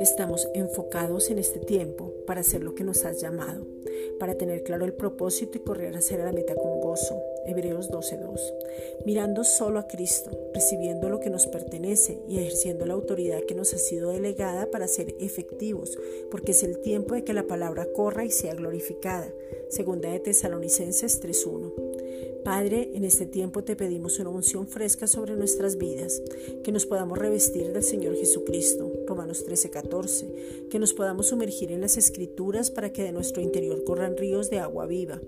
Estamos 0.00 0.48
enfocados 0.54 1.30
en 1.30 1.38
este 1.38 1.60
tiempo 1.60 2.12
para 2.26 2.40
hacer 2.40 2.62
lo 2.62 2.74
que 2.74 2.84
nos 2.84 3.04
has 3.04 3.20
llamado, 3.20 3.66
para 4.18 4.36
tener 4.36 4.62
claro 4.62 4.84
el 4.84 4.94
propósito 4.94 5.58
y 5.58 5.60
correr 5.60 5.96
hacia 5.96 6.18
la 6.18 6.32
meta 6.32 6.54
con 6.54 6.80
gozo. 6.80 7.20
Hebreos 7.46 7.90
12:2. 7.90 8.40
Mirando 9.04 9.44
solo 9.44 9.78
a 9.78 9.86
Cristo, 9.88 10.30
recibiendo 10.54 11.08
lo 11.08 11.20
que 11.20 11.30
nos 11.30 11.46
pertenece 11.46 12.18
y 12.28 12.38
ejerciendo 12.38 12.86
la 12.86 12.94
autoridad 12.94 13.42
que 13.42 13.54
nos 13.54 13.74
ha 13.74 13.78
sido 13.78 14.10
delegada 14.10 14.70
para 14.70 14.88
ser 14.88 15.14
efectivos, 15.20 15.98
porque 16.30 16.52
es 16.52 16.62
el 16.62 16.78
tiempo 16.78 17.14
de 17.14 17.24
que 17.24 17.32
la 17.32 17.46
palabra 17.46 17.86
corra 17.92 18.24
y 18.24 18.30
sea 18.30 18.54
glorificada. 18.54 19.32
Segunda 19.68 20.10
de 20.10 20.20
Tesalonicenses 20.20 21.20
3:1. 21.20 21.91
Padre, 22.44 22.90
en 22.94 23.04
este 23.04 23.26
tiempo 23.26 23.62
te 23.62 23.76
pedimos 23.76 24.18
una 24.18 24.30
unción 24.30 24.66
fresca 24.66 25.06
sobre 25.06 25.36
nuestras 25.36 25.76
vidas, 25.78 26.20
que 26.64 26.72
nos 26.72 26.86
podamos 26.86 27.18
revestir 27.18 27.72
del 27.72 27.82
Señor 27.82 28.16
Jesucristo, 28.16 28.92
Romanos 29.06 29.44
13:14, 29.46 30.68
que 30.68 30.78
nos 30.78 30.92
podamos 30.92 31.28
sumergir 31.28 31.70
en 31.70 31.80
las 31.80 31.96
escrituras 31.96 32.70
para 32.70 32.92
que 32.92 33.04
de 33.04 33.12
nuestro 33.12 33.42
interior 33.42 33.84
corran 33.84 34.16
ríos 34.16 34.50
de 34.50 34.58
agua 34.58 34.86
viva, 34.86 35.20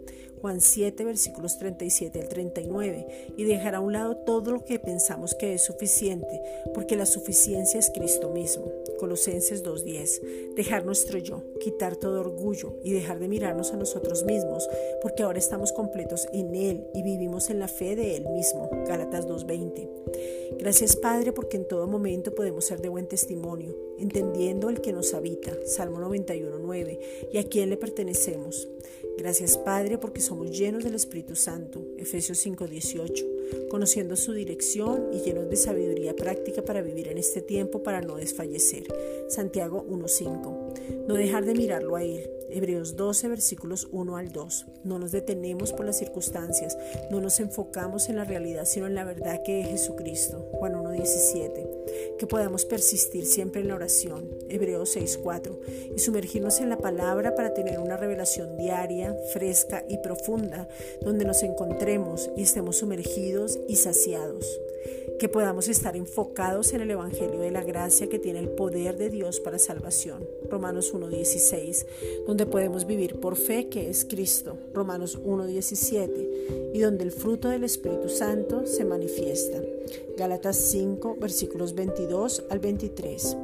Juan 0.45 0.61
7 0.61 1.07
versículos 1.07 1.57
37 1.57 2.21
al 2.21 2.29
39, 2.29 3.33
y 3.39 3.45
dejar 3.45 3.77
a 3.77 3.81
un 3.81 3.95
lado 3.95 4.15
todo 4.15 4.51
lo 4.51 4.63
que 4.63 4.79
pensamos 4.79 5.35
que 5.35 5.55
es 5.55 5.63
suficiente, 5.63 6.39
porque 6.75 6.97
la 6.97 7.07
suficiencia 7.07 7.81
es 7.81 7.89
Cristo 7.89 8.29
mismo. 8.29 8.71
Colosenses 8.99 9.65
2.10, 9.65 10.55
dejar 10.55 10.85
nuestro 10.85 11.17
yo, 11.17 11.43
quitar 11.61 11.97
todo 11.97 12.21
orgullo 12.21 12.75
y 12.85 12.93
dejar 12.93 13.21
de 13.21 13.29
mirarnos 13.29 13.73
a 13.73 13.79
nosotros 13.79 14.25
mismos, 14.25 14.69
porque 15.01 15.23
ahora 15.23 15.39
estamos 15.39 15.73
completos 15.73 16.29
en 16.35 16.55
Él 16.55 16.89
y 16.93 17.03
vivimos 17.03 17.49
en 17.49 17.59
la 17.59 17.69
fe 17.69 17.97
de 17.97 18.15
Él 18.15 18.27
mismo. 18.29 18.69
Gálatas 18.87 19.27
2.20. 19.27 20.59
Gracias 20.59 20.95
Padre 20.95 21.33
porque 21.33 21.57
en 21.57 21.67
todo 21.67 21.87
momento 21.87 22.35
podemos 22.35 22.67
ser 22.67 22.83
de 22.83 22.91
buen 22.91 23.09
testimonio, 23.09 23.75
entendiendo 23.99 24.69
el 24.69 24.81
que 24.81 24.93
nos 24.93 25.15
habita. 25.15 25.53
Salmo 25.67 25.99
91.9. 25.99 26.99
Y 27.33 27.39
a 27.39 27.45
quién 27.45 27.71
le 27.71 27.77
pertenecemos. 27.77 28.69
Gracias 29.17 29.57
Padre 29.59 29.97
porque 29.99 30.21
somos 30.21 30.51
llenos 30.51 30.83
del 30.83 30.95
Espíritu 30.97 31.37
Santo, 31.37 31.81
Efesios 31.99 32.39
5:18, 32.39 33.69
conociendo 33.71 34.17
su 34.17 34.33
dirección 34.33 35.11
y 35.13 35.21
llenos 35.21 35.49
de 35.49 35.57
sabiduría 35.57 36.17
práctica 36.17 36.63
para 36.63 36.83
vivir 36.83 37.09
en 37.09 37.19
este 37.19 37.41
tiempo 37.41 37.83
para 37.83 38.01
no 38.01 38.17
desfallecer, 38.17 38.85
Santiago 39.29 39.85
1:5. 39.89 41.07
No 41.07 41.15
dejar 41.15 41.45
de 41.45 41.55
mirarlo 41.55 41.95
a 41.95 42.03
Él, 42.03 42.29
Hebreos 42.51 42.97
12 42.97 43.29
versículos 43.29 43.89
1 43.93 44.17
al 44.17 44.33
2. 44.33 44.67
No 44.85 44.99
nos 44.99 45.13
detenemos 45.13 45.73
por 45.73 45.87
las 45.87 45.99
circunstancias, 45.99 46.77
no 47.11 47.21
nos 47.21 47.41
enfocamos 47.41 48.09
en 48.09 48.17
la 48.17 48.25
realidad, 48.25 48.65
sino 48.65 48.87
en 48.87 48.95
la 48.95 49.05
verdad 49.05 49.43
que 49.43 49.61
es 49.61 49.69
Jesucristo, 49.69 50.49
Juan 50.53 50.75
1:17 50.75 51.75
que 52.19 52.27
podamos 52.27 52.65
persistir 52.65 53.27
siempre 53.27 53.61
en 53.61 53.69
la 53.69 53.75
oración, 53.75 54.29
Hebreos 54.49 54.97
6.4, 54.97 55.59
y 55.95 55.99
sumergirnos 55.99 56.61
en 56.61 56.71
la 56.71 56.79
palabra 56.79 57.35
para 57.35 57.55
tener 57.55 57.79
una 57.79 57.97
revelación 57.97 58.57
diaria, 58.57 59.15
fresca 59.33 59.85
y 59.89 59.99
profunda, 59.99 60.69
donde 61.03 61.25
nos 61.25 61.43
encontremos 61.43 62.31
y 62.37 62.43
estemos 62.43 62.77
sumergidos 62.77 63.59
y 63.69 63.77
saciados 63.77 64.61
que 65.19 65.29
podamos 65.29 65.69
estar 65.69 65.97
enfocados 65.97 66.73
en 66.73 66.81
el 66.81 66.91
Evangelio 66.91 67.41
de 67.41 67.51
la 67.51 67.63
gracia 67.63 68.09
que 68.09 68.19
tiene 68.19 68.41
el 68.41 68.49
poder 68.49 68.97
de 68.97 69.11
Dios 69.11 69.41
para 69.41 69.59
salvación, 69.59 70.27
Romanos 70.51 70.93
1.16, 70.95 71.87
donde 72.27 72.47
podemos 72.47 72.87
vivir 72.87 73.21
por 73.21 73.37
fe 73.37 73.69
que 73.69 73.89
es 73.89 74.05
Cristo, 74.05 74.59
Romanos 74.73 75.19
1.17, 75.23 76.73
y 76.75 76.81
donde 76.81 77.05
el 77.05 77.13
fruto 77.13 77.49
del 77.49 77.65
Espíritu 77.65 78.09
Santo 78.09 78.67
se 78.67 78.85
manifiesta, 78.85 79.63
Gálatas 80.17 80.57
5, 80.57 81.17
versículos 81.21 81.75
22 81.75 82.45
al 82.51 82.59
23. 82.59 83.37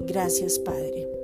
Gracias, 0.00 0.58
Padre. 0.58 1.15